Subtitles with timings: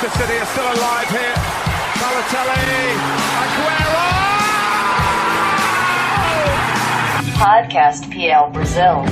[0.00, 1.36] Manchester City are still alive here.
[2.00, 2.96] Balotelli,
[3.36, 4.08] Aguero!
[7.36, 9.04] Podcast PL Brazil.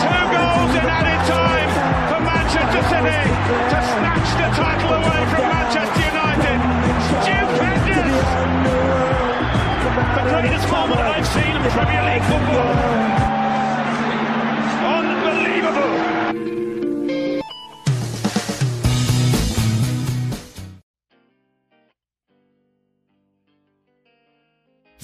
[0.00, 1.68] Two goals in added time
[2.08, 3.20] for Manchester City
[3.68, 6.56] to snatch the title away from Manchester United.
[7.20, 8.28] Stupendous!
[10.16, 13.41] The greatest moment I've seen in Premier League football.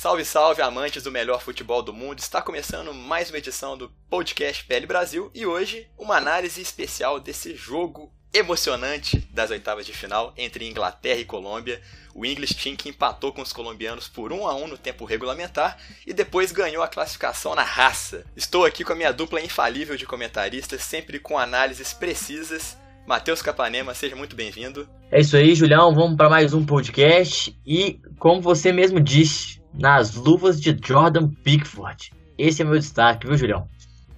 [0.08, 2.18] Salve, salve, amantes do melhor futebol do mundo!
[2.18, 7.54] Está começando mais uma edição do podcast PL Brasil e hoje uma análise especial desse
[7.54, 11.82] jogo emocionante das oitavas de final entre Inglaterra e Colômbia.
[12.14, 15.76] O English Team que empatou com os colombianos por 1 a 1 no tempo regulamentar
[16.06, 18.24] e depois ganhou a classificação na raça.
[18.34, 22.78] Estou aqui com a minha dupla infalível de comentaristas, sempre com análises precisas.
[23.06, 24.88] Matheus Capanema, seja muito bem-vindo.
[25.12, 25.94] É isso aí, Julião.
[25.94, 32.12] Vamos para mais um podcast e, como você mesmo disse, nas luvas de Jordan Pickford.
[32.36, 33.68] Esse é meu destaque, viu, Julião?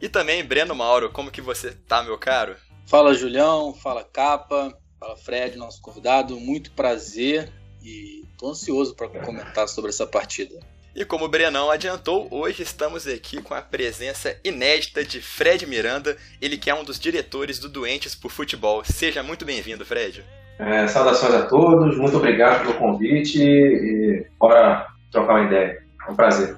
[0.01, 2.57] E também Breno Mauro, como que você tá, meu caro?
[2.87, 6.39] Fala Julião, fala Capa, fala Fred, nosso convidado.
[6.41, 10.59] Muito prazer e tô ansioso para comentar sobre essa partida.
[10.95, 16.17] E como o Brenão adiantou, hoje estamos aqui com a presença inédita de Fred Miranda,
[16.43, 18.83] ele que é um dos diretores do Doentes por Futebol.
[18.85, 20.25] Seja muito bem-vindo, Fred.
[20.59, 25.85] É, saudações a todos, muito obrigado pelo convite e bora trocar uma ideia.
[26.07, 26.57] É um prazer.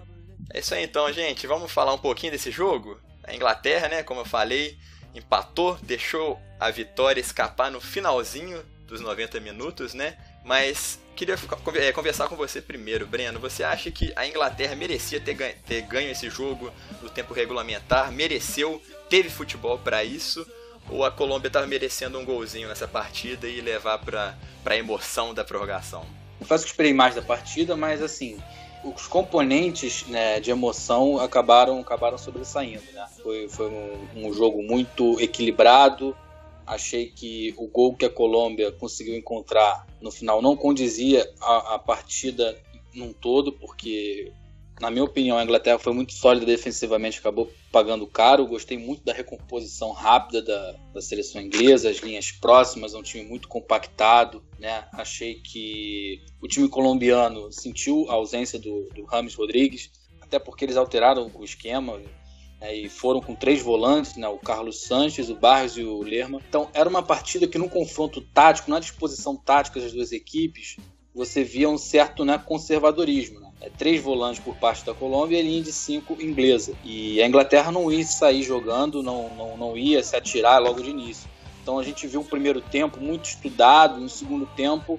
[0.52, 1.46] É isso aí então, gente.
[1.46, 2.98] Vamos falar um pouquinho desse jogo?
[3.24, 4.76] A Inglaterra, né, como eu falei,
[5.14, 10.16] empatou, deixou a vitória escapar no finalzinho dos 90 minutos, né?
[10.44, 11.36] Mas queria
[11.76, 13.38] é, conversar com você primeiro, Breno.
[13.40, 18.12] Você acha que a Inglaterra merecia ter ganho, ter ganho esse jogo no tempo regulamentar?
[18.12, 18.82] Mereceu?
[19.08, 20.46] Teve futebol para isso?
[20.90, 25.44] Ou a Colômbia estava merecendo um golzinho nessa partida e levar para a emoção da
[25.44, 26.04] prorrogação?
[26.42, 28.36] Confesso que esperei mais da partida, mas assim,
[28.82, 32.82] os componentes né, de emoção acabaram, acabaram sobressaindo.
[32.92, 33.06] Né?
[33.22, 36.16] Foi, foi um, um, jogo muito equilibrado.
[36.66, 41.78] Achei que o gol que a Colômbia conseguiu encontrar no final não condizia a, a
[41.78, 42.58] partida
[42.92, 44.32] num todo, porque
[44.82, 48.48] na minha opinião, a Inglaterra foi muito sólida defensivamente, acabou pagando caro.
[48.48, 53.24] Gostei muito da recomposição rápida da, da seleção inglesa, as linhas próximas, é um time
[53.24, 54.42] muito compactado.
[54.58, 54.84] Né?
[54.92, 59.88] Achei que o time colombiano sentiu a ausência do, do Rames Rodrigues,
[60.20, 62.00] até porque eles alteraram o esquema.
[62.60, 62.74] Né?
[62.74, 64.26] E foram com três volantes, né?
[64.26, 66.40] o Carlos Sanches, o Barros e o Lerma.
[66.48, 70.76] Então era uma partida que no confronto tático, na disposição tática das duas equipes,
[71.14, 73.41] você via um certo né, conservadorismo.
[73.62, 76.74] É, três volantes por parte da Colômbia e linha de cinco inglesa.
[76.84, 80.90] E a Inglaterra não ia sair jogando, não, não, não ia se atirar logo de
[80.90, 81.30] início.
[81.62, 84.98] Então a gente viu o primeiro tempo muito estudado, no segundo tempo,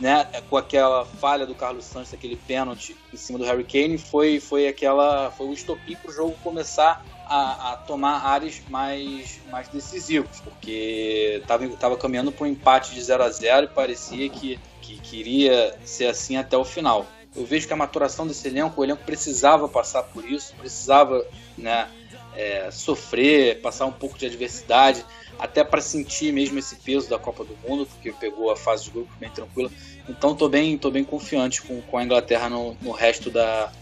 [0.00, 4.38] né, com aquela falha do Carlos Santos, aquele pênalti em cima do Harry Kane, foi,
[4.38, 9.66] foi aquela foi o estopim para o jogo começar a, a, tomar áreas mais, mais
[9.68, 14.60] decisivos, porque estava tava caminhando para um empate de 0 a 0 e parecia que,
[14.82, 17.06] que queria ser assim até o final.
[17.36, 21.26] Eu vejo que a maturação desse elenco, o elenco precisava passar por isso, precisava
[21.58, 21.88] né,
[22.36, 25.04] é, sofrer, passar um pouco de adversidade,
[25.38, 28.90] até para sentir mesmo esse peso da Copa do Mundo, porque pegou a fase de
[28.90, 29.70] grupo bem tranquila.
[30.08, 33.72] Então estou bem, tô bem confiante com, com a Inglaterra no, no, resto da,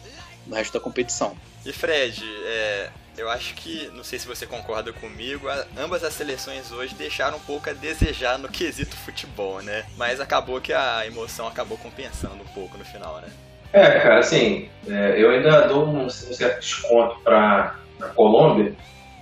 [0.47, 1.37] no resto da competição.
[1.65, 5.47] E Fred, é, eu acho que, não sei se você concorda comigo,
[5.77, 9.85] ambas as seleções hoje deixaram um pouco a desejar no quesito futebol, né?
[9.97, 13.29] Mas acabou que a emoção acabou compensando um pouco no final, né?
[13.73, 18.75] É, cara, assim, é, eu ainda dou um, um certo desconto para a Colômbia,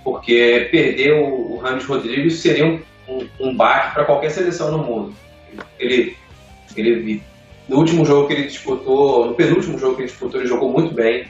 [0.03, 4.79] porque perder o, o Rames Rodrigues seria um, um, um baque para qualquer seleção no
[4.79, 5.15] mundo.
[5.79, 6.17] Ele,
[6.75, 7.21] ele,
[7.69, 10.93] no último jogo que ele disputou, no penúltimo jogo que ele disputou, ele jogou muito
[10.93, 11.27] bem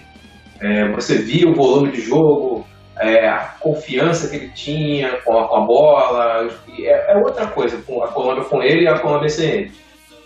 [0.62, 2.66] é, você via o volume de jogo,
[3.00, 6.50] é, a confiança que ele tinha com a, com a bola.
[6.80, 9.72] É, é, outra coisa, a Colômbia com ele e a Colômbia sem ele.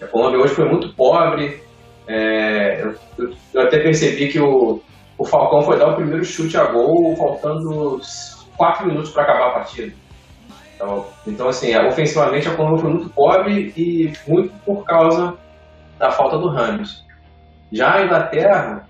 [0.01, 1.61] A Colômbia hoje foi muito pobre.
[2.07, 2.95] É, eu,
[3.53, 4.81] eu, até percebi que o,
[5.17, 7.99] o Falcão foi dar o primeiro chute a gol faltando
[8.57, 9.93] 4 minutos para acabar a partida.
[10.75, 15.37] Então, então, assim, ofensivamente a Colômbia foi muito pobre e muito por causa
[15.97, 17.05] da falta do Ramos.
[17.71, 18.85] Já a Inglaterra,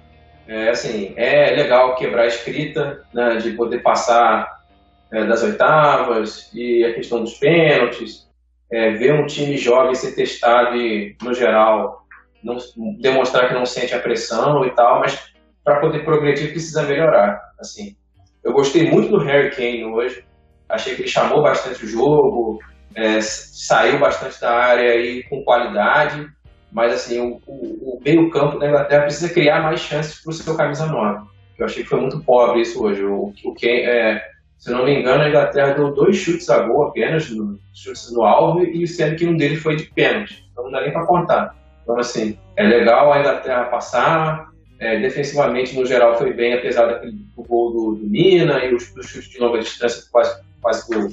[0.48, 4.64] é, assim, é legal quebrar a escrita, né, de poder passar
[5.12, 8.28] é, das oitavas e a questão dos pênaltis,
[8.72, 12.06] é, ver um time jovem ser testado e, no geral,
[12.44, 12.58] não,
[13.00, 15.34] demonstrar que não sente a pressão e tal, mas
[15.64, 17.42] para poder progredir precisa melhorar.
[17.60, 17.96] Assim,
[18.44, 20.24] eu gostei muito do Harry Kane hoje,
[20.70, 22.60] achei que ele chamou bastante o jogo,
[22.94, 26.28] é, saiu bastante da área e com qualidade,
[26.72, 30.34] mas assim, o, o, o meio campo da Inglaterra precisa criar mais chances para o
[30.34, 31.26] seu camisa 9.
[31.58, 33.04] Eu achei que foi muito pobre isso hoje.
[33.04, 34.22] O, o que é,
[34.58, 38.24] se não me engano, a Inglaterra deu dois chutes a gol apenas, no, chutes no
[38.24, 40.44] alvo, e sendo que um deles foi de pênalti.
[40.52, 41.56] Então não dá nem para contar.
[41.84, 44.54] Então, assim, é legal a Inglaterra passar.
[44.78, 48.92] É, defensivamente, no geral, foi bem, apesar daquele, do gol do, do Mina e os
[49.04, 51.10] chutes de longa distância, quase, quase que o,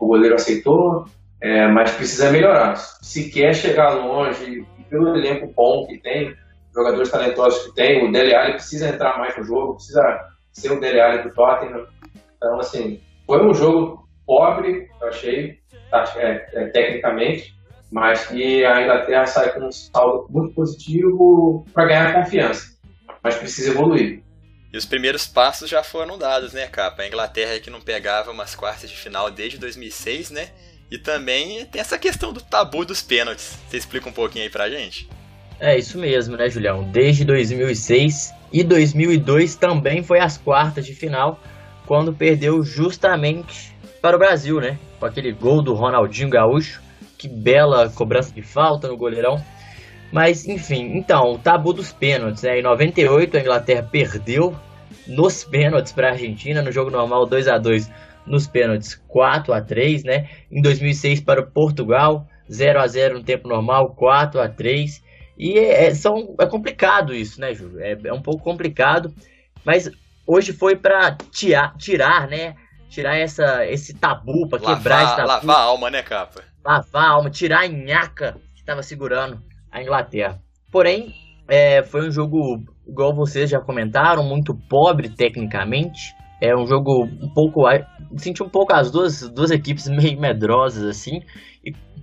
[0.00, 1.06] o goleiro aceitou.
[1.42, 2.76] É, mas precisa melhorar.
[2.76, 6.36] Se quer chegar longe, pelo elenco bom que tem,
[6.72, 10.20] jogadores talentosos que tem, o Dele Alli precisa entrar mais no jogo, precisa
[10.52, 11.84] ser o Dele Alli do Tottenham.
[12.36, 15.58] Então, assim, foi um jogo pobre, eu achei,
[15.90, 17.52] tá, é, é, tecnicamente,
[17.90, 22.76] mas que a Inglaterra sai com um saldo muito positivo para ganhar confiança,
[23.20, 24.22] mas precisa evoluir.
[24.72, 27.02] E os primeiros passos já foram dados, né, Capa?
[27.02, 30.48] A Inglaterra que não pegava umas quartas de final desde 2006, né?
[30.92, 33.58] E também tem essa questão do tabu dos pênaltis.
[33.66, 35.08] Você explica um pouquinho aí pra gente?
[35.58, 36.84] É isso mesmo, né, Julião?
[36.84, 41.40] Desde 2006 e 2002 também foi as quartas de final,
[41.86, 44.78] quando perdeu justamente para o Brasil, né?
[45.00, 46.82] Com aquele gol do Ronaldinho Gaúcho.
[47.16, 49.42] Que bela cobrança de falta no goleirão.
[50.12, 52.58] Mas, enfim, então, o tabu dos pênaltis, né?
[52.58, 54.54] Em 98 a Inglaterra perdeu
[55.06, 57.90] nos pênaltis para a Argentina, no jogo normal 2 a 2
[58.26, 60.28] nos pênaltis 4 a 3 né?
[60.50, 65.02] Em 2006 para o Portugal, 0 a 0 no tempo normal, 4 a 3
[65.42, 67.80] e é, é, são, é complicado isso, né, Júlio?
[67.80, 69.12] É, é um pouco complicado,
[69.64, 69.90] mas
[70.26, 72.54] hoje foi para tirar, tirar, né?
[72.88, 75.28] Tirar essa, esse tabu, para quebrar esse tabu.
[75.28, 76.42] Lavar a alma, né, Capa?
[76.64, 79.40] Lavar a alma, tirar a nhaca que estava segurando
[79.70, 80.38] a Inglaterra.
[80.70, 81.14] Porém,
[81.48, 86.14] é, foi um jogo, igual vocês já comentaram, muito pobre tecnicamente.
[86.40, 87.62] É um jogo um pouco.
[88.16, 91.22] Senti um pouco as duas, duas equipes meio medrosas, assim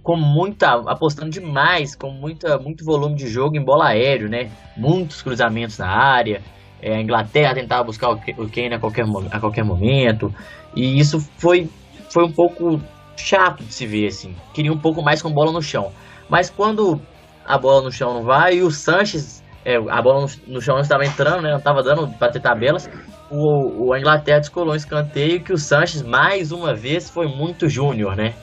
[0.03, 4.49] com muita apostando demais, com muita muito volume de jogo em bola aéreo, né?
[4.75, 6.41] Muitos cruzamentos na área.
[6.81, 10.33] É, a Inglaterra tentava buscar o Kane a qualquer, a qualquer momento.
[10.75, 11.69] E isso foi,
[12.09, 12.81] foi um pouco
[13.17, 14.35] chato de se ver, assim.
[14.53, 15.91] Queria um pouco mais com bola no chão.
[16.29, 17.01] Mas quando
[17.45, 20.75] a bola no chão não vai e o Sanches, é, a bola no, no, chão
[20.75, 21.51] não estava entrando, né?
[21.51, 22.89] Não estava dando para ter tabelas.
[23.29, 27.69] O, o a Inglaterra descolou um escanteio que o Sanches, mais uma vez, foi muito
[27.69, 28.33] júnior, né?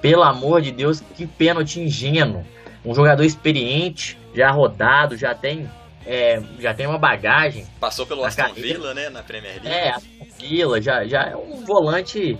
[0.00, 2.44] Pelo amor de Deus, que pênalti ingênuo.
[2.84, 5.70] Um jogador experiente, já rodado, já tem,
[6.06, 7.66] é, já tem uma bagagem.
[7.78, 8.78] Passou pelo Aston carreira.
[8.78, 9.68] Villa, né, na Premier League.
[9.68, 12.38] É, Aston Villa, já, já é um volante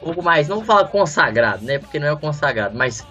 [0.00, 3.06] um pouco mais, não vou falar consagrado, né, porque não é consagrado, mas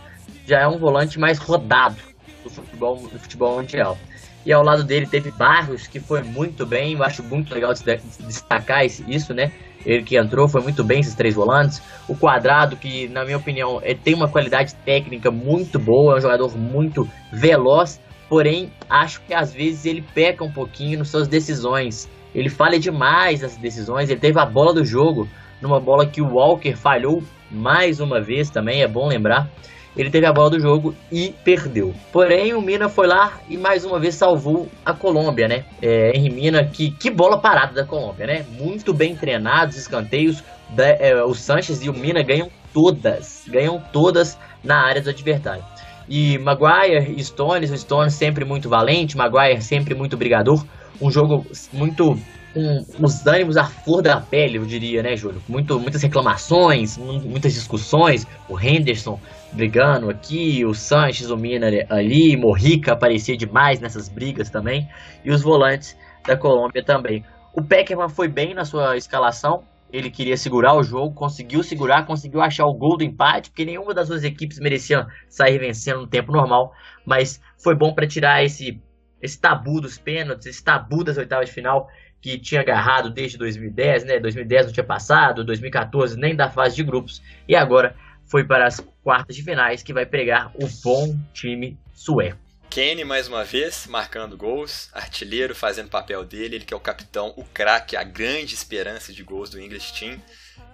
[0.46, 1.96] já é um volante mais rodado
[2.44, 3.98] do futebol, do futebol mundial.
[4.46, 8.86] E ao lado dele teve Barros, que foi muito bem, eu acho muito legal destacar
[8.86, 9.52] isso, né?
[9.86, 11.82] ele que entrou, foi muito bem esses três volantes.
[12.08, 16.22] O Quadrado, que na minha opinião é, tem uma qualidade técnica muito boa, é um
[16.22, 18.00] jogador muito veloz,
[18.30, 22.10] porém acho que às vezes ele peca um pouquinho nas suas decisões.
[22.34, 25.28] Ele falha demais nas decisões, ele teve a bola do jogo,
[25.62, 29.50] numa bola que o Walker falhou mais uma vez também, é bom lembrar
[29.96, 31.94] ele teve a bola do jogo e perdeu.
[32.12, 35.66] Porém, o Mina foi lá e mais uma vez salvou a Colômbia, né?
[35.82, 38.46] É, Henry Mina, que, que bola parada da Colômbia, né?
[38.58, 40.44] Muito bem treinados, escanteios.
[40.70, 45.64] Da, é, o Sanches e o Mina ganham todas, ganham todas na área do adversário.
[46.08, 50.64] E Maguire e Stones, o Stones sempre muito valente, Maguire sempre muito brigador.
[51.02, 52.18] Um jogo muito
[52.54, 55.42] com os ânimos à flor da pele, eu diria, né, Júlio?
[55.48, 58.28] Muito, muitas reclamações, muitas discussões.
[58.50, 59.20] O Henderson
[59.52, 64.90] brigando aqui, o Sanches, o Mina ali, Morrica aparecia demais nessas brigas também,
[65.24, 67.26] e os volantes da Colômbia também.
[67.54, 72.42] O Peckerman foi bem na sua escalação, ele queria segurar o jogo, conseguiu segurar, conseguiu
[72.42, 76.32] achar o gol do empate, porque nenhuma das duas equipes merecia sair vencendo no tempo
[76.32, 76.74] normal,
[77.06, 78.82] mas foi bom para tirar esse,
[79.22, 81.90] esse tabu dos pênaltis, esse tabu das oitavas de final
[82.22, 84.20] que tinha agarrado desde 2010, né?
[84.20, 87.96] 2010 não tinha passado, 2014 nem da fase de grupos, e agora
[88.32, 92.40] foi para as quartas de finais que vai pregar o bom time sueco.
[92.70, 97.34] Kane mais uma vez marcando gols, artilheiro fazendo papel dele, ele que é o capitão,
[97.36, 100.18] o craque, a grande esperança de gols do English Team.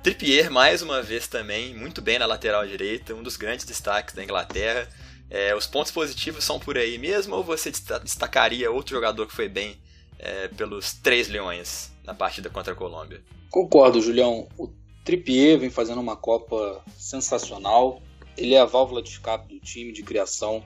[0.04, 4.24] Trippier mais uma vez também, muito bem na lateral direita, um dos grandes destaques da
[4.24, 4.88] Inglaterra.
[5.28, 7.72] É, os pontos positivos são por aí mesmo ou você
[8.04, 9.76] destacaria outro jogador que foi bem
[10.20, 13.22] é, pelos três leões na partida contra a Colômbia?
[13.50, 14.48] Concordo, Julião.
[14.56, 14.68] O
[15.08, 18.02] Trippier vem fazendo uma Copa sensacional.
[18.36, 20.62] Ele é a válvula de escape do time de criação,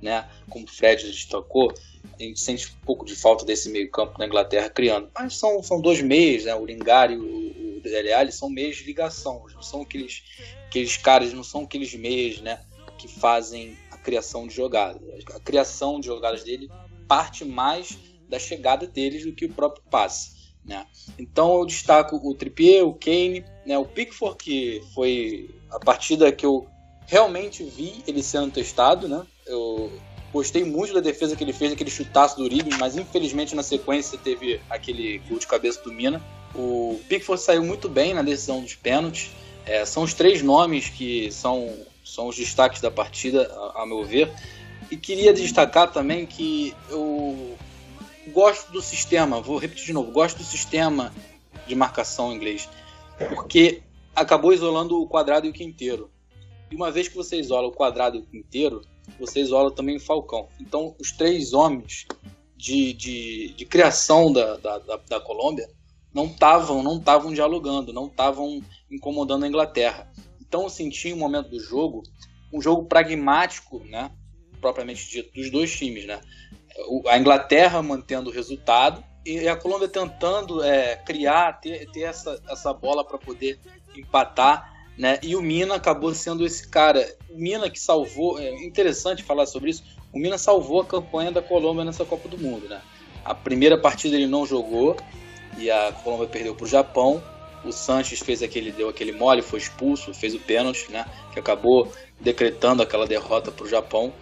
[0.00, 0.26] né?
[0.48, 1.74] Como o Fred destacou,
[2.18, 5.10] a gente sente um pouco de falta desse meio-campo na Inglaterra criando.
[5.14, 6.54] Mas são, são dois meios, né?
[6.54, 10.22] O Lingard e o, o Dele Alli são meios de ligação, não são aqueles
[10.68, 12.64] aqueles caras, não são aqueles meias, né?
[12.96, 15.02] Que fazem a criação de jogadas.
[15.34, 16.70] A criação de jogadas dele
[17.06, 20.41] parte mais da chegada deles do que o próprio passe.
[20.64, 20.86] Né?
[21.18, 23.76] Então eu destaco o Trippier, o Kane, né?
[23.76, 26.66] o Pickford, que foi a partida que eu
[27.06, 29.08] realmente vi ele sendo testado.
[29.08, 29.24] Né?
[29.46, 29.92] Eu
[30.32, 34.16] gostei muito da defesa que ele fez, aquele chutaço do Uribe, mas infelizmente na sequência
[34.16, 36.22] teve aquele gol de cabeça do Mina.
[36.54, 39.30] O Pickford saiu muito bem na decisão dos pênaltis.
[39.64, 41.72] É, são os três nomes que são,
[42.04, 44.32] são os destaques da partida, a, a meu ver.
[44.90, 47.56] E queria destacar também que eu
[48.28, 51.12] gosto do sistema, vou repetir de novo, gosto do sistema
[51.66, 52.68] de marcação inglês,
[53.34, 53.82] porque
[54.14, 56.10] acabou isolando o quadrado e o quinteiro.
[56.70, 58.82] E uma vez que você isola o quadrado e o quinteiro,
[59.18, 60.48] você isola também o falcão.
[60.60, 62.06] Então, os três homens
[62.56, 65.68] de, de, de criação da, da, da, da Colômbia
[66.14, 70.10] não estavam não estavam dialogando, não estavam incomodando a Inglaterra.
[70.40, 72.02] Então, eu senti um momento do jogo,
[72.52, 74.10] um jogo pragmático, né,
[74.60, 76.20] propriamente dito, dos dois times, né?
[77.08, 82.72] A Inglaterra mantendo o resultado e a Colômbia tentando é, criar, ter, ter essa, essa
[82.72, 83.58] bola para poder
[83.96, 85.18] empatar, né?
[85.22, 87.06] E o Mina acabou sendo esse cara.
[87.30, 89.84] O Mina que salvou, é interessante falar sobre isso.
[90.12, 92.82] O Mina salvou a campanha da Colômbia nessa Copa do Mundo, né?
[93.24, 94.96] A primeira partida ele não jogou
[95.56, 97.22] e a Colômbia perdeu para o Japão.
[97.64, 101.06] O Sanches fez aquele, deu aquele mole, foi expulso, fez o pênalti, né?
[101.32, 104.12] Que acabou decretando aquela derrota para o Japão.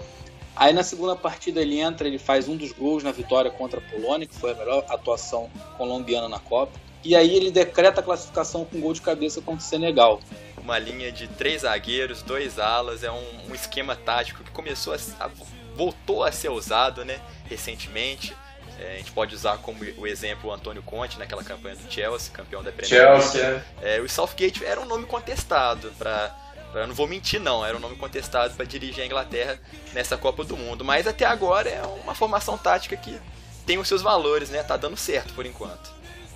[0.56, 3.82] Aí na segunda partida ele entra, ele faz um dos gols na vitória contra a
[3.82, 6.78] Polônia, que foi a melhor atuação colombiana na Copa.
[7.02, 10.20] E aí ele decreta a classificação com gol de cabeça contra o Senegal.
[10.62, 14.98] Uma linha de três zagueiros, dois alas, é um, um esquema tático que começou a,
[15.24, 15.30] a,
[15.74, 18.36] voltou a ser usado, né, recentemente.
[18.78, 22.32] É, a gente pode usar como o exemplo o Antônio Conte naquela campanha do Chelsea,
[22.32, 23.22] campeão da Premier League.
[23.22, 23.64] Chelsea.
[23.82, 26.34] É, o Southgate era um nome contestado para
[26.74, 27.64] eu não vou mentir, não.
[27.64, 29.58] Era um nome contestado para dirigir a Inglaterra
[29.92, 30.84] nessa Copa do Mundo.
[30.84, 33.18] Mas até agora é uma formação tática que
[33.66, 34.62] tem os seus valores, né?
[34.62, 35.90] Tá dando certo por enquanto.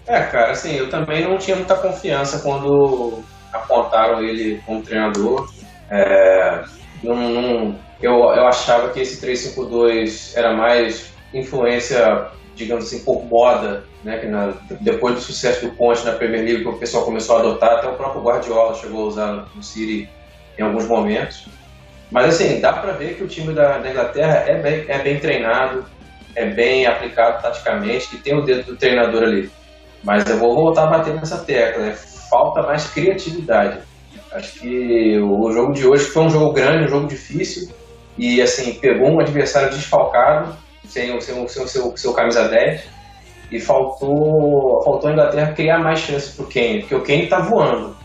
[0.07, 3.23] É, cara, assim, eu também não tinha muita confiança quando
[3.53, 5.51] apontaram ele como treinador.
[5.91, 6.65] É,
[7.03, 13.85] não, não, eu, eu achava que esse 3-5-2 era mais influência, digamos assim, por moda,
[14.03, 14.19] né?
[14.19, 17.79] Que na, depois do sucesso do Conte na Premier League, o pessoal começou a adotar,
[17.79, 20.09] até o próprio Guardiola chegou a usar no City
[20.59, 21.47] em alguns momentos.
[22.11, 25.19] Mas assim, dá para ver que o time da, da, Inglaterra é bem, é bem
[25.19, 25.85] treinado,
[26.35, 29.51] é bem aplicado taticamente, que tem o dedo do treinador ali.
[30.03, 31.97] Mas eu vou voltar a bater nessa tecla, né?
[32.29, 33.79] falta mais criatividade.
[34.33, 37.73] Acho que o jogo de hoje foi um jogo grande, um jogo difícil,
[38.19, 40.57] e assim, pegou um adversário desfalcado,
[40.87, 42.83] sem o seu, seu, seu, seu camisa 10,
[43.51, 47.39] e faltou, faltou a Inglaterra criar mais chances para o Kane, porque o Kane está
[47.41, 47.97] voando.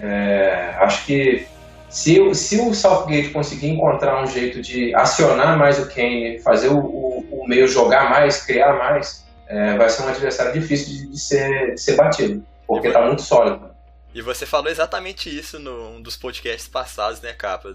[0.00, 1.46] É, acho que
[1.88, 6.78] se, se o Southgate conseguir encontrar um jeito de acionar mais o Kane, fazer o,
[6.78, 11.18] o, o meio jogar mais, criar mais, é, vai ser um adversário difícil de, de,
[11.18, 13.70] ser, de ser batido, porque está muito sólido.
[14.14, 17.68] E você falou exatamente isso num dos podcasts passados, né, Capa?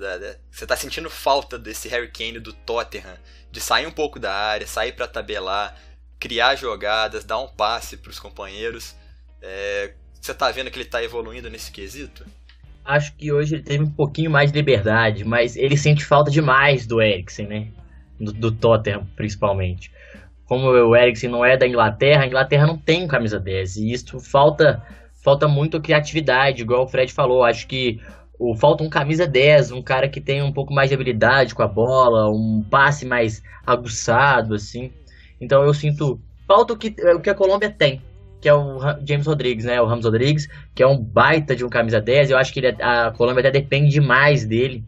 [0.51, 3.17] Você tá sentindo falta desse Harry Kane do Tottenham,
[3.51, 5.75] de sair um pouco da área, sair para tabelar,
[6.19, 8.95] criar jogadas, dar um passe para os companheiros.
[9.41, 12.25] É, você tá vendo que ele tá evoluindo nesse quesito?
[12.85, 16.87] Acho que hoje ele teve um pouquinho mais de liberdade, mas ele sente falta demais
[16.87, 17.67] do Eriksen, né?
[18.17, 19.91] Do, do Tottenham, principalmente.
[20.45, 23.75] Como o Eriksen não é da Inglaterra, a Inglaterra não tem camisa 10.
[23.77, 24.81] E isso falta,
[25.21, 27.43] falta muito criatividade, igual o Fred falou.
[27.43, 27.99] Acho que
[28.39, 31.63] o, falta um camisa 10, um cara que tem um pouco mais de habilidade com
[31.63, 34.89] a bola, um passe mais aguçado, assim.
[35.41, 36.17] Então eu sinto.
[36.47, 38.01] Falta o que, o que a Colômbia tem
[38.43, 39.81] que é o James Rodrigues, né?
[39.81, 42.29] O Ramos Rodrigues, que é um baita de um camisa 10.
[42.29, 44.83] Eu acho que ele, a Colômbia até depende demais dele.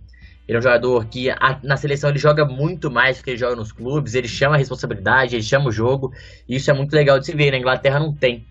[0.45, 3.37] Ele é um jogador que a, na seleção ele joga muito mais do que ele
[3.37, 4.13] joga nos clubes.
[4.13, 6.13] Ele chama a responsabilidade, ele chama o jogo.
[6.49, 7.49] E isso é muito legal de se ver.
[7.49, 8.45] Na Inglaterra não tem.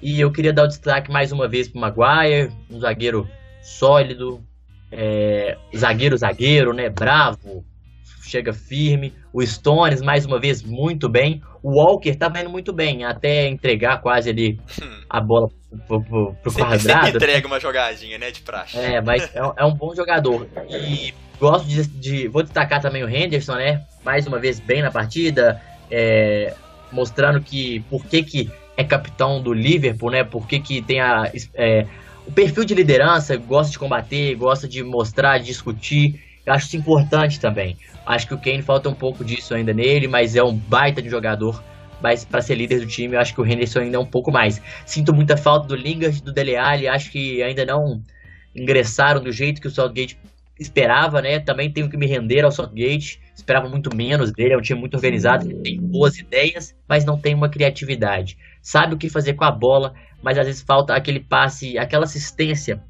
[0.00, 3.28] E eu queria dar o destaque mais uma vez para Maguire, um zagueiro
[3.60, 4.40] sólido,
[4.92, 6.88] é, zagueiro, zagueiro, né?
[6.88, 7.64] Bravo,
[8.28, 9.12] chega firme.
[9.32, 11.40] O Stones, mais uma vez, muito bem.
[11.62, 15.04] O Walker tá indo muito bem, até entregar quase ali hum.
[15.08, 15.48] a bola
[15.86, 17.06] pro, pro, pro sempre, quadrado.
[17.06, 18.78] Sempre entrega uma jogadinha, né, de praxe.
[18.78, 20.46] É, mas é, é um bom jogador.
[20.68, 23.82] E gosto de, de, Vou destacar também o Henderson, né?
[24.04, 26.54] Mais uma vez bem na partida, é,
[26.92, 30.24] mostrando que por que, que é capitão do Liverpool, né?
[30.24, 31.86] Por que, que tem a, é,
[32.26, 36.23] o perfil de liderança, gosta de combater, gosta de mostrar, de discutir.
[36.46, 37.76] Eu acho isso importante também.
[38.04, 41.08] Acho que o Kane falta um pouco disso ainda nele, mas é um baita de
[41.08, 41.62] jogador.
[42.02, 44.30] Mas para ser líder do time, eu acho que o Henderson ainda é um pouco
[44.30, 44.60] mais.
[44.84, 48.02] Sinto muita falta do Lingard, do Dele Alli, acho que ainda não
[48.54, 50.18] ingressaram do jeito que o Southgate
[50.60, 51.40] esperava, né?
[51.40, 53.20] Também tenho que me render ao Southgate.
[53.34, 57.34] Esperava muito menos dele, é um time muito organizado, tem boas ideias, mas não tem
[57.34, 58.36] uma criatividade.
[58.62, 62.82] Sabe o que fazer com a bola, mas às vezes falta aquele passe, aquela assistência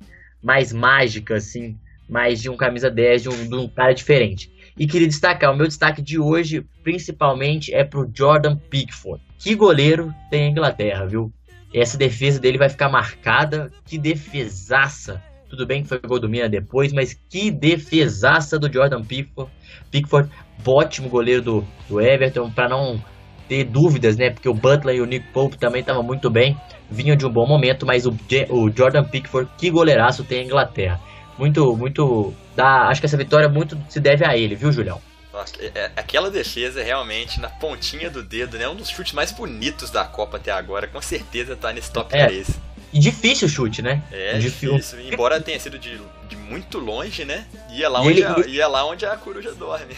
[0.42, 4.52] mais mágica, assim, mais de um camisa 10, de um, de um cara diferente.
[4.76, 9.22] E queria destacar, o meu destaque de hoje, principalmente, é pro Jordan Pickford.
[9.38, 11.32] Que goleiro tem a Inglaterra, viu?
[11.72, 13.70] Essa defesa dele vai ficar marcada.
[13.84, 15.22] Que defesaça!
[15.48, 19.50] Tudo bem que foi gol do Mina depois, mas que defesaça do Jordan Pickford.
[19.90, 20.28] Pickford,
[20.66, 23.00] ótimo goleiro do, do Everton, para não
[23.48, 24.30] ter dúvidas, né?
[24.30, 26.56] Porque o Butler e o Nick Pope também estavam muito bem,
[26.90, 28.16] vinham de um bom momento, mas o,
[28.50, 31.00] o Jordan Pickford, que goleiraço tem a Inglaterra.
[31.38, 32.34] Muito, muito.
[32.54, 35.00] Dá, acho que essa vitória muito se deve a ele, viu, Julião?
[35.32, 38.68] Nossa, é, é, aquela defesa é realmente na pontinha do dedo, né?
[38.68, 42.26] Um dos chutes mais bonitos da Copa até agora, com certeza tá nesse top é.
[42.26, 42.48] 3.
[42.92, 44.00] E difícil o chute, né?
[44.12, 44.76] É, difícil.
[44.76, 45.12] difícil.
[45.12, 47.44] Embora tenha sido de, de muito longe, né?
[47.72, 49.96] Ia lá, onde ele, a, ia lá onde a coruja dorme.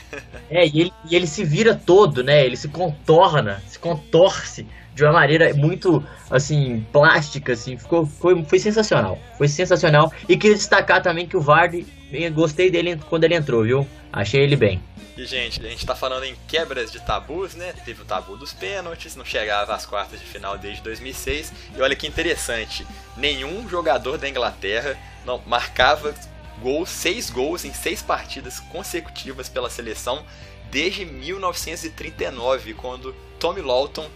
[0.48, 2.46] É, e ele, e ele se vira todo, né?
[2.46, 8.58] Ele se contorna, se contorce de uma maneira muito, assim, plástica, assim, ficou, foi, foi
[8.58, 11.86] sensacional, foi sensacional, e queria destacar também que o Vardy,
[12.32, 14.82] gostei dele quando ele entrou, viu, achei ele bem.
[15.14, 17.74] E, gente, a gente tá falando em quebras de tabus, né?
[17.84, 21.52] Teve o tabu dos pênaltis, não chegava às quartas de final desde 2006.
[21.74, 22.86] E olha que interessante,
[23.16, 26.14] nenhum jogador da Inglaterra não marcava
[26.60, 30.22] gols, seis gols em seis partidas consecutivas pela seleção
[30.70, 34.06] desde 1939, quando Tommy Lawton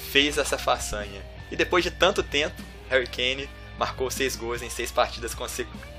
[0.00, 1.22] fez essa façanha.
[1.50, 5.36] E depois de tanto tempo, Harry Kane marcou seis gols em seis partidas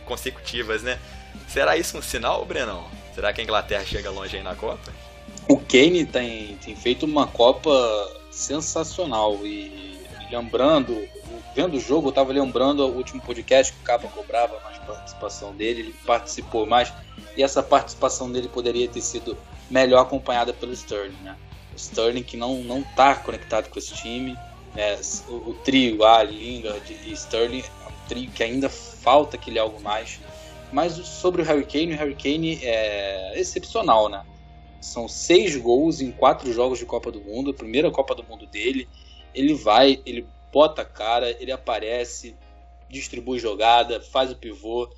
[0.05, 0.99] consecutivas, né?
[1.47, 2.85] Será isso um sinal, Brenão?
[3.15, 4.91] Será que a Inglaterra chega longe aí na Copa?
[5.47, 7.71] O Kane tem, tem feito uma Copa
[8.29, 9.99] sensacional e
[10.31, 11.07] lembrando,
[11.55, 15.53] vendo o jogo, eu tava lembrando o último podcast que o Capa cobrava mais participação
[15.55, 16.91] dele, ele participou mais
[17.35, 19.37] e essa participação dele poderia ter sido
[19.69, 21.35] melhor acompanhada pelo Sterling, né?
[21.81, 24.37] Sterling que não não tá conectado com esse time,
[24.75, 24.99] né?
[25.27, 29.81] o, o trio Ali, Lingard e Sterling é um trio que ainda falta aquele algo
[29.81, 30.19] mais.
[30.71, 34.23] Mas sobre o Harry Kane, o Harry Kane é excepcional, né?
[34.79, 38.47] São seis gols em quatro jogos de Copa do Mundo, a primeira Copa do Mundo
[38.47, 38.87] dele.
[39.33, 42.35] Ele vai, ele bota a cara, ele aparece,
[42.89, 44.89] distribui jogada, faz o pivô,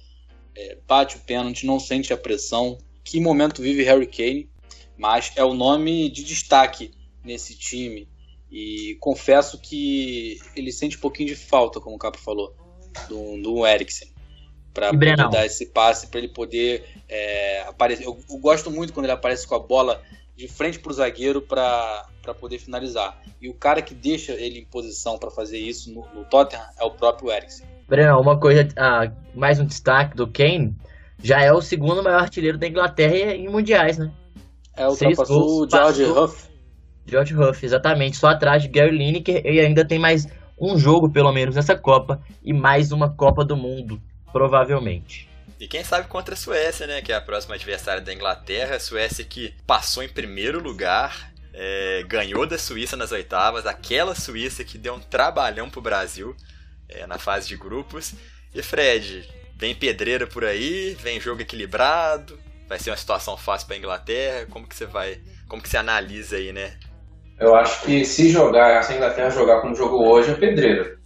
[0.55, 2.77] é, bate o pênalti, não sente a pressão.
[3.03, 4.49] Que momento vive Harry Kane?
[4.97, 6.91] Mas é o nome de destaque
[7.23, 8.07] nesse time.
[8.51, 12.55] E confesso que ele sente um pouquinho de falta, como o Capo falou,
[13.09, 14.13] do, do Eriksen
[14.73, 18.05] para poder dar esse passe, para ele poder é, aparecer.
[18.05, 20.01] Eu, eu, gosto muito quando ele aparece com a bola
[20.35, 22.07] de frente para o zagueiro para
[22.39, 23.21] poder finalizar.
[23.39, 26.83] E o cara que deixa ele em posição para fazer isso no, no, Tottenham é
[26.83, 27.65] o próprio Eriksen.
[27.87, 30.75] Breno, uma coisa, ah, mais um destaque do Kane,
[31.21, 34.11] já é o segundo maior artilheiro da Inglaterra em mundiais, né?
[34.75, 36.49] É, ultrapassou o George Huff.
[37.05, 40.25] George Huff, exatamente, só atrás de Gary Lineker e ainda tem mais
[40.59, 44.01] um jogo, pelo menos, nessa Copa e mais uma Copa do Mundo
[44.33, 45.29] provavelmente.
[45.59, 47.01] E quem sabe contra a Suécia, né?
[47.01, 48.75] Que é a próxima adversária da Inglaterra.
[48.75, 53.65] A Suécia que passou em primeiro lugar, é, ganhou da Suíça nas oitavas.
[53.65, 56.35] Aquela Suíça que deu um trabalhão pro Brasil
[56.89, 58.13] é, na fase de grupos.
[58.53, 62.37] E Fred, vem pedreira por aí, vem jogo equilibrado.
[62.67, 64.47] Vai ser uma situação fácil para a Inglaterra.
[64.49, 66.73] Como que você vai, como que você analisa aí, né?
[67.39, 70.97] Eu acho que se jogar, se a Inglaterra jogar como jogou hoje, é pedreira.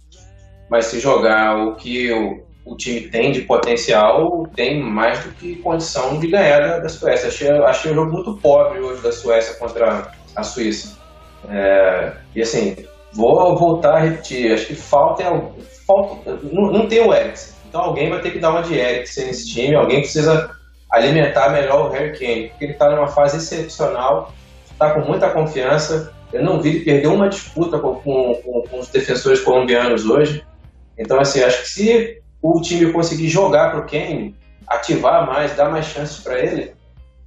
[0.70, 5.56] Mas se jogar o que o o time tem de potencial, tem mais do que
[5.56, 7.28] condição de ganhar da, da Suécia.
[7.28, 10.98] Achei, achei um jogo muito pobre hoje da Suécia contra a Suíça.
[11.48, 12.76] É, e assim,
[13.12, 15.24] vou voltar a repetir, acho que falta,
[15.86, 17.54] falta não, não tem o Eriksen.
[17.68, 20.57] Então alguém vai ter que dar uma de Eriksen nesse time, alguém precisa
[20.90, 24.32] alimentar melhor o Harry Kane, porque ele está numa fase excepcional,
[24.70, 26.12] está com muita confiança.
[26.32, 30.44] Eu não vi ele perder uma disputa com, com, com os defensores colombianos hoje.
[30.96, 34.34] Então, assim, acho que se o time conseguir jogar para o Kane,
[34.66, 36.72] ativar mais, dar mais chances para ele,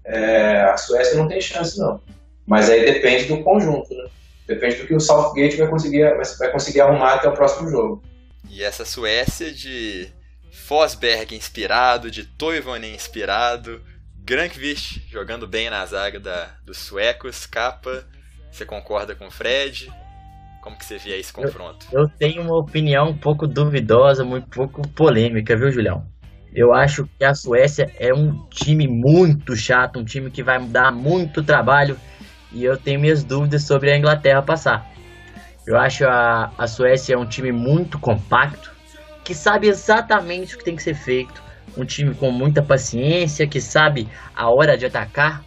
[0.05, 2.01] é, a Suécia não tem chance não.
[2.45, 4.09] Mas aí depende do conjunto, né?
[4.47, 8.03] Depende do que o Southgate vai conseguir, vai conseguir arrumar até o próximo jogo.
[8.49, 10.09] E essa Suécia de
[10.51, 13.81] Fosberg inspirado, de Toivonen inspirado,
[14.23, 18.05] Grankvist jogando bem na zaga da, dos suecos, capa.
[18.51, 19.91] Você concorda com o Fred?
[20.61, 21.87] Como que você vê esse confronto?
[21.91, 26.05] Eu, eu tenho uma opinião um pouco duvidosa, muito pouco polêmica, viu, Julião?
[26.53, 30.91] Eu acho que a Suécia é um time muito chato, um time que vai dar
[30.91, 31.97] muito trabalho
[32.51, 34.91] e eu tenho minhas dúvidas sobre a Inglaterra passar.
[35.65, 38.71] Eu acho a, a Suécia é um time muito compacto,
[39.23, 41.41] que sabe exatamente o que tem que ser feito,
[41.77, 45.43] um time com muita paciência, que sabe a hora de atacar,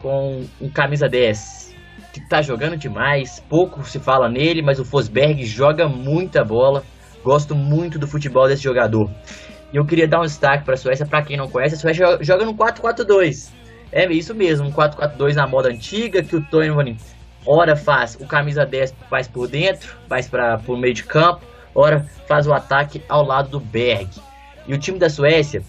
[0.00, 1.66] com um camisa 10
[2.12, 6.82] que tá jogando demais, pouco se fala nele, mas o Fosberg joga muita bola.
[7.22, 9.10] Gosto muito do futebol desse jogador.
[9.70, 12.18] E eu queria dar um destaque para a Suécia, para quem não conhece, a Suécia
[12.22, 13.50] joga no 4-4-2.
[13.92, 16.96] É isso mesmo, um 4-4-2 na moda antiga, que o Toivonen
[17.46, 21.44] ora faz o camisa 10 faz por dentro, faz para o meio de campo,
[21.76, 24.08] ora faz o ataque ao lado do Berg.
[24.66, 25.62] E o time da Suécia,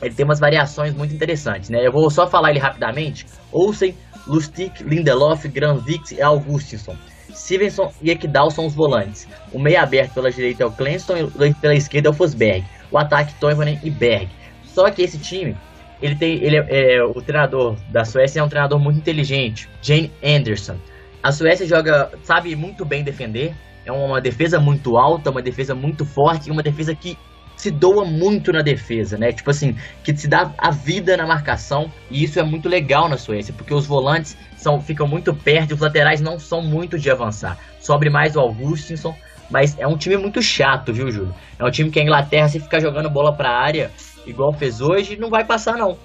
[0.00, 1.84] ele tem umas variações muito interessantes, né?
[1.84, 3.26] Eu vou só falar ele rapidamente.
[3.50, 6.96] Ouçem Lustig, Lindelof, Granvix e Augustinson.
[7.34, 9.26] Stevenson e Ekdal são os volantes.
[9.52, 12.64] O meio aberto pela direita é o Clenston e pela esquerda é o Fosberg.
[12.90, 14.28] O ataque Toivonen e Berg.
[14.64, 15.56] Só que esse time,
[16.02, 20.12] ele tem, ele é, é, o treinador da Suécia é um treinador muito inteligente, Jane
[20.22, 20.76] Anderson.
[21.22, 23.54] A Suécia joga, sabe muito bem defender.
[23.90, 27.18] É uma defesa muito alta, uma defesa muito forte uma defesa que
[27.56, 29.32] se doa muito na defesa, né?
[29.32, 31.90] Tipo assim, que se dá a vida na marcação.
[32.10, 35.80] E isso é muito legal na Suécia, porque os volantes são, ficam muito perto, os
[35.80, 37.58] laterais não são muito de avançar.
[37.78, 39.14] Sobre mais o Augustinson,
[39.50, 41.34] mas é um time muito chato, viu, Júlio?
[41.58, 43.90] É um time que a Inglaterra, se ficar jogando bola pra área,
[44.26, 45.98] igual fez hoje, não vai passar, não.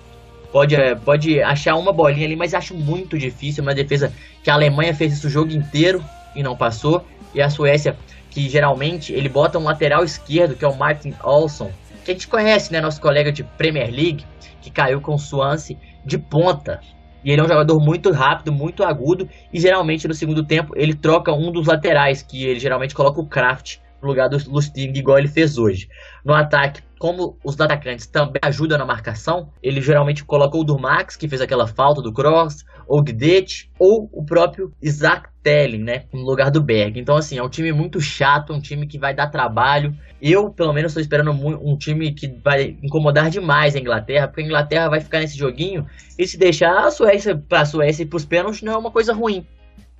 [0.51, 3.63] Pode, é, pode achar uma bolinha ali, mas acho muito difícil.
[3.63, 4.11] Uma defesa
[4.43, 6.03] que a Alemanha fez isso o jogo inteiro
[6.35, 7.05] e não passou.
[7.35, 7.95] E a Suécia
[8.35, 11.71] que geralmente ele bota um lateral esquerdo, que é o Martin Olson,
[12.03, 14.25] que a gente conhece, né, nosso colega de Premier League,
[14.61, 16.81] que caiu com o Swansea de ponta.
[17.23, 20.93] E ele é um jogador muito rápido, muito agudo, e geralmente no segundo tempo ele
[20.93, 25.17] troca um dos laterais, que ele geralmente coloca o Kraft no lugar do Lustig, igual
[25.17, 25.87] ele fez hoje.
[26.23, 31.27] No ataque, como os atacantes também ajudam na marcação, ele geralmente coloca o Durmax, que
[31.27, 36.49] fez aquela falta do Cross, ou Gdet, ou o próprio Isaac Telling, né, no lugar
[36.49, 36.99] do Berg.
[36.99, 39.95] Então, assim, é um time muito chato, um time que vai dar trabalho.
[40.21, 44.45] Eu, pelo menos, estou esperando um time que vai incomodar demais a Inglaterra, porque a
[44.45, 45.85] Inglaterra vai ficar nesse joguinho
[46.17, 48.91] e se deixar a Suécia para a Suécia e para os pênaltis não é uma
[48.91, 49.45] coisa ruim.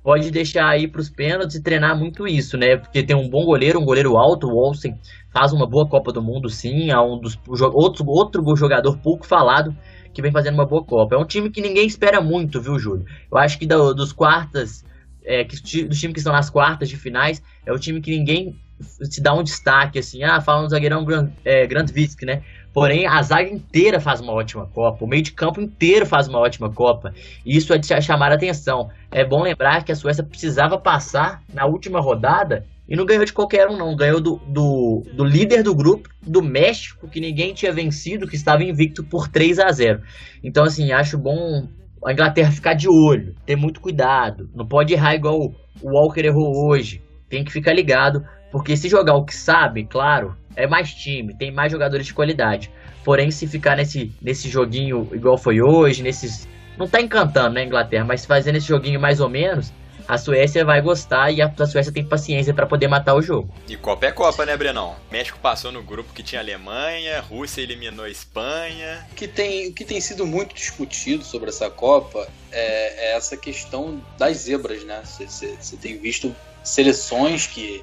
[0.06, 2.76] Pode deixar aí para os pênaltis e treinar muito isso, né?
[2.76, 4.96] Porque tem um bom goleiro, um goleiro alto, o Olsen
[5.32, 6.92] faz uma boa Copa do Mundo, sim.
[6.92, 7.36] É um dos
[7.74, 9.76] outro, outro jogador pouco falado
[10.14, 11.16] que vem fazendo uma boa Copa.
[11.16, 13.04] É um time que ninguém espera muito, viu, Júlio?
[13.28, 14.84] Eu acho que do, dos quartas,
[15.24, 18.56] é, que, dos times que estão nas quartas de finais, é o time que ninguém
[18.78, 21.04] se dá um destaque, assim, ah, fala no zagueirão
[21.44, 22.44] é, Grand Visk, né?
[22.76, 26.38] Porém, a zaga inteira faz uma ótima Copa, o meio de campo inteiro faz uma
[26.38, 27.14] ótima Copa.
[27.42, 28.90] E isso é de chamar a atenção.
[29.10, 33.32] É bom lembrar que a Suécia precisava passar na última rodada e não ganhou de
[33.32, 33.96] qualquer um, não.
[33.96, 38.62] Ganhou do, do, do, líder do grupo, do México, que ninguém tinha vencido, que estava
[38.62, 40.02] invicto por 3 a 0
[40.44, 41.66] Então, assim, acho bom
[42.04, 44.50] a Inglaterra ficar de olho, ter muito cuidado.
[44.54, 47.00] Não pode errar igual o Walker errou hoje.
[47.26, 51.52] Tem que ficar ligado, porque se jogar o que sabe, claro, é mais time, tem
[51.52, 52.70] mais jogadores de qualidade.
[53.04, 56.48] Porém, se ficar nesse, nesse joguinho igual foi hoje, nesses.
[56.76, 59.72] Não tá encantando, né, Inglaterra, mas fazendo esse joguinho mais ou menos,
[60.08, 63.52] a Suécia vai gostar e a, a Suécia tem paciência para poder matar o jogo.
[63.68, 64.96] E Copa é Copa, né, Brenão?
[65.10, 69.06] México passou no grupo que tinha Alemanha, Rússia eliminou a Espanha.
[69.12, 73.36] O que tem, o que tem sido muito discutido sobre essa Copa é, é essa
[73.36, 75.02] questão das zebras, né?
[75.04, 77.82] Você tem visto seleções que,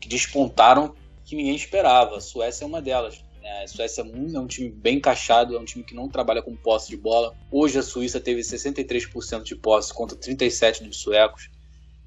[0.00, 0.94] que despontaram
[1.32, 2.18] que ninguém esperava.
[2.18, 3.24] A Suécia é uma delas.
[3.62, 6.90] A Suécia é um time bem encaixado, é um time que não trabalha com posse
[6.90, 7.34] de bola.
[7.50, 11.50] Hoje a Suíça teve 63% de posse contra 37% dos suecos.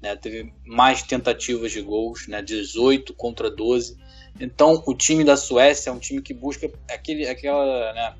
[0.00, 0.14] Né?
[0.14, 2.40] Teve mais tentativas de gols, né?
[2.40, 3.98] 18 contra 12.
[4.40, 8.14] Então o time da Suécia é um time que busca aquele, aquela, né?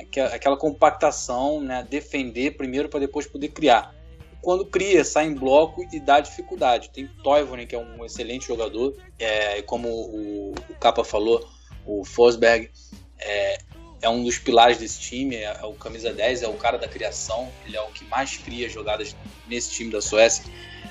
[0.00, 1.86] aquela, aquela compactação, né?
[1.88, 3.94] defender primeiro para depois poder criar.
[4.42, 6.90] Quando cria, sai em bloco e dá dificuldade.
[6.90, 11.46] Tem Toivonen, que é um excelente jogador, é, como o, o Capa falou,
[11.86, 12.70] o Fosberg
[13.18, 13.58] é,
[14.00, 16.88] é um dos pilares desse time, é, é, o camisa 10, é o cara da
[16.88, 19.14] criação, ele é o que mais cria jogadas
[19.46, 20.44] nesse time da Suécia.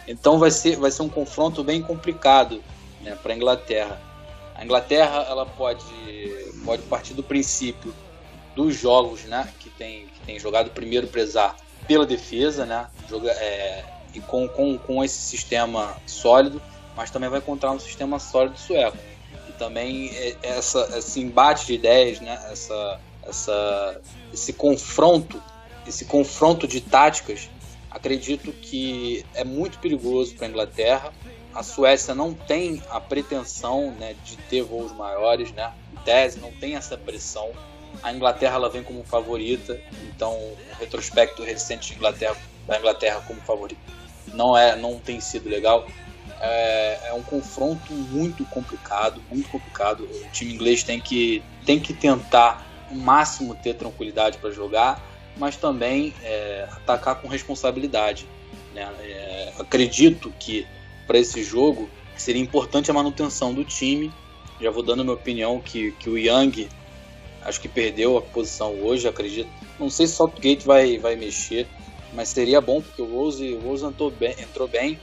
[0.08, 2.64] Então vai ser, vai ser um confronto bem complicado
[3.02, 4.02] né, para a Inglaterra.
[4.56, 5.86] A Inglaterra ela pode,
[6.66, 7.94] pode partir do princípio
[8.56, 11.56] dos jogos né, que, tem, que tem jogado primeiro prezar
[11.90, 16.62] pela defesa, né, joga, é, e com, com, com esse sistema sólido,
[16.96, 18.98] mas também vai encontrar um sistema sólido sueco
[19.60, 22.40] também é, essa, esse embate de ideias, né?
[22.50, 24.02] essa, essa,
[24.34, 25.44] esse confronto,
[25.86, 27.50] esse confronto de táticas,
[27.92, 31.14] acredito que é muito perigoso para a Inglaterra.
[31.54, 35.74] A Suécia não tem a pretensão né, de ter voos maiores, né?
[35.92, 37.50] Em tese, não tem essa pressão.
[38.02, 39.80] A Inglaterra ela vem como favorita,
[40.16, 43.82] então o retrospecto recente de Inglaterra, da Inglaterra como favorita
[44.34, 45.88] não é, não tem sido legal.
[46.42, 50.04] É, é, um confronto muito complicado, muito complicado.
[50.04, 55.04] O time inglês tem que, tem que tentar o máximo ter tranquilidade para jogar,
[55.38, 58.26] mas também é, atacar com responsabilidade.
[58.74, 58.90] Né?
[59.02, 60.66] É, acredito que
[61.06, 64.12] para esse jogo seria importante a manutenção do time.
[64.62, 66.70] Já vou dando minha opinião que, que o Young
[67.44, 69.50] acho que perdeu a posição hoje, acredito.
[69.80, 71.68] Não sei se Southgate vai, vai mexer,
[72.14, 75.00] mas seria bom porque o Rose, o Rose entrou bem, entrou bem,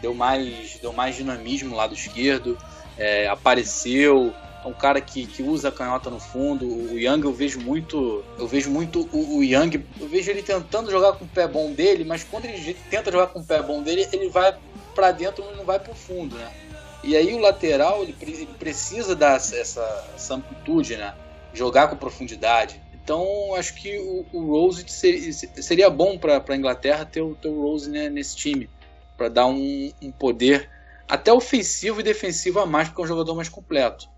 [0.00, 2.56] deu mais, deu mais dinamismo lado esquerdo,
[2.96, 4.32] é, apareceu,
[4.64, 6.66] é um cara que, que usa a canhota no fundo.
[6.66, 8.22] O Young eu vejo muito.
[8.38, 9.82] Eu vejo muito o, o Young.
[9.98, 13.28] Eu vejo ele tentando jogar com o pé bom dele, mas quando ele tenta jogar
[13.28, 14.54] com o pé bom dele, ele vai
[14.94, 16.50] para dentro e não vai para o fundo, né?
[17.02, 19.56] E aí o lateral ele, ele precisa dar essa,
[20.14, 21.14] essa, amplitude, né?
[21.52, 22.80] Jogar com profundidade.
[22.92, 27.48] Então acho que o, o Rose seria, seria bom para a Inglaterra ter o, ter
[27.48, 28.68] o Rose né, nesse time
[29.16, 30.70] para dar um, um poder
[31.08, 34.08] até ofensivo e defensivo a mais, porque é um jogador mais completo.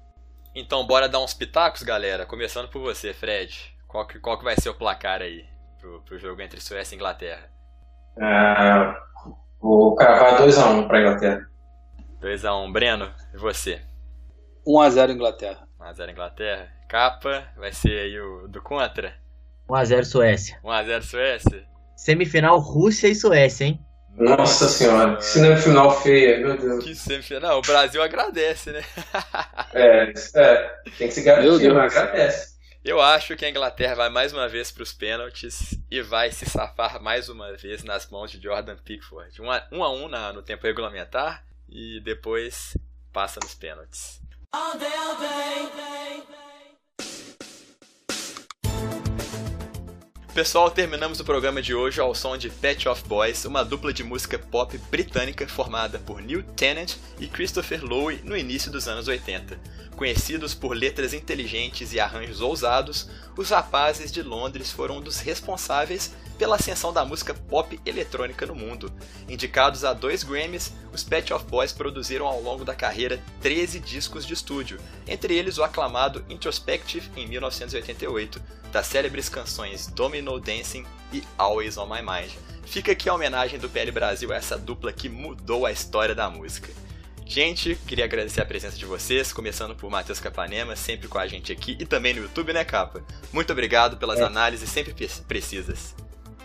[0.55, 2.27] Então, bora dar uns pitacos, galera.
[2.27, 3.75] Começando por você, Fred.
[3.89, 5.47] Qual que, qual que vai ser o placar aí
[5.81, 7.51] pro, pro jogo entre Suécia e Inglaterra?
[8.19, 8.95] É,
[9.59, 11.51] vou cravar 2x1 um pra Inglaterra.
[12.21, 12.67] 2x1.
[12.67, 12.71] Um.
[12.71, 13.81] Breno, e você?
[14.67, 15.67] 1x0 Inglaterra.
[15.81, 16.69] 1x0 Inglaterra.
[16.93, 19.15] Capa, vai ser aí o do contra?
[19.67, 20.61] 1x0 Suécia.
[20.63, 21.65] 1x0 Suécia?
[21.97, 23.81] Semifinal Rússia e Suécia, hein?
[24.15, 26.85] Nossa senhora, que semifinal feia, meu Deus.
[26.85, 28.85] Que semifinal, o Brasil agradece, né?
[29.73, 30.55] é, é,
[30.99, 32.59] tem que se garantir, mas agradece.
[32.85, 36.45] Eu acho que a Inglaterra vai mais uma vez para os pênaltis e vai se
[36.45, 39.41] safar mais uma vez nas mãos de Jordan Pickford.
[39.41, 42.77] Um a um, a um na, no tempo regulamentar e depois
[43.11, 44.21] passa nos pênaltis.
[44.55, 45.43] All day, all day.
[50.35, 54.03] Pessoal, terminamos o programa de hoje ao som de Pet of Boys, uma dupla de
[54.03, 59.61] música pop britânica formada por Neil Tennant e Christopher Lowe no início dos anos 80.
[59.95, 66.15] Conhecidos por letras inteligentes e arranjos ousados, os rapazes de Londres foram um dos responsáveis
[66.39, 68.93] pela ascensão da música pop eletrônica no mundo.
[69.29, 74.27] Indicados a dois Grammys, os Pet Shop Boys produziram ao longo da carreira 13 discos
[74.27, 78.43] de estúdio, entre eles o aclamado Introspective em 1988,
[78.73, 82.33] das célebres canções Domino Dancing e Always on My Mind.
[82.65, 86.31] Fica aqui a homenagem do PL Brasil a essa dupla que mudou a história da
[86.31, 86.73] música.
[87.27, 91.51] Gente, queria agradecer a presença de vocês, começando por Matheus Capanema, sempre com a gente
[91.53, 93.03] aqui e também no YouTube, né, Capa?
[93.33, 94.25] Muito obrigado pelas é.
[94.25, 94.95] análises sempre
[95.27, 95.95] precisas.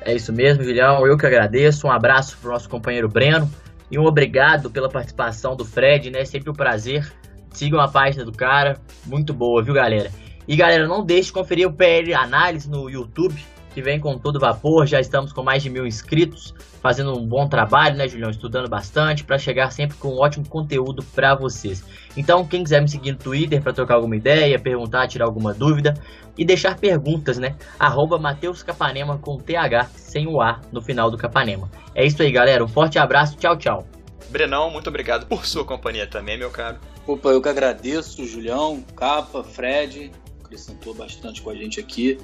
[0.02, 1.06] É isso mesmo, Julião.
[1.06, 1.88] Eu que agradeço.
[1.88, 3.50] Um abraço para o nosso companheiro Breno
[3.90, 6.26] e um obrigado pela participação do Fred, né?
[6.26, 7.12] Sempre um prazer.
[7.52, 10.12] Sigam a página do cara, muito boa, viu, galera?
[10.48, 14.40] E galera, não deixe de conferir o PL Análise no YouTube, que vem com todo
[14.40, 14.86] vapor.
[14.86, 18.30] Já estamos com mais de mil inscritos, fazendo um bom trabalho, né, Julião?
[18.30, 21.84] Estudando bastante para chegar sempre com um ótimo conteúdo para vocês.
[22.16, 25.94] Então, quem quiser me seguir no Twitter para trocar alguma ideia, perguntar, tirar alguma dúvida,
[26.38, 27.56] e deixar perguntas, né?
[27.80, 31.70] Arroba Mateus Capanema com TH, sem o A no final do Capanema.
[31.96, 32.64] É isso aí, galera.
[32.64, 33.36] Um forte abraço.
[33.38, 33.88] Tchau, tchau.
[34.30, 36.78] Brenão, muito obrigado por sua companhia também, meu caro.
[37.08, 40.12] Opa, eu que agradeço, Julião, Capa, Fred,
[40.44, 42.18] acrescentou bastante com a gente aqui.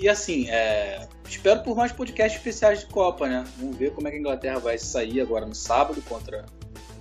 [0.00, 1.06] E assim, é...
[1.28, 3.44] espero por mais podcasts especiais de Copa, né?
[3.58, 6.46] Vamos ver como é que a Inglaterra vai sair agora no sábado contra,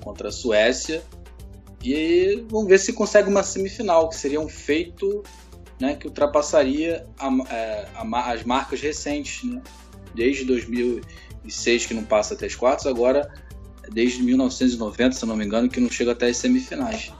[0.04, 1.02] contra a Suécia.
[1.82, 5.24] E vamos ver se consegue uma semifinal, que seria um feito
[5.80, 9.62] né, que ultrapassaria a, é, a, as marcas recentes, né?
[10.14, 13.32] desde 2006 que não passa até as quartas, agora
[13.94, 17.14] desde 1990, se não me engano, que não chega até as semifinais.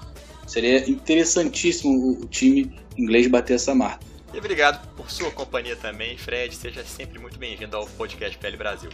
[0.46, 4.09] Seria interessantíssimo o, o time inglês bater essa marca.
[4.34, 6.56] E obrigado por sua companhia também, Fred.
[6.56, 8.90] Seja sempre muito bem-vindo ao podcast PL Brasil.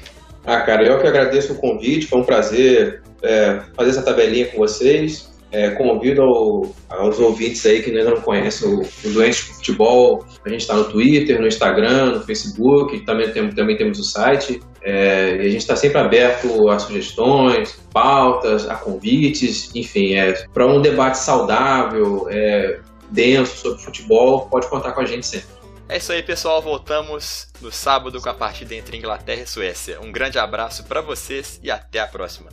[0.45, 2.08] Ah, cara, eu que agradeço o convite.
[2.08, 5.34] Foi um prazer é, fazer essa tabelinha com vocês.
[5.52, 10.26] É, convido ao, aos ouvintes aí que ainda não conhecem o, o Doente de Futebol.
[10.45, 14.62] A gente está no Twitter, no Instagram, no Facebook, também, tem, também temos o site.
[14.82, 20.67] É, e a gente está sempre aberto a sugestões, pautas, a convites, enfim, é, para
[20.67, 22.80] um debate saudável, é,
[23.15, 25.47] denso sobre futebol, pode contar com a gente sempre.
[25.88, 26.62] É isso aí, pessoal.
[26.62, 30.01] Voltamos no sábado com a partida entre Inglaterra e Suécia.
[30.01, 32.49] Um grande abraço para vocês e até a próxima.